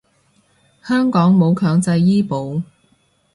[0.81, 2.59] 香港冇強制醫保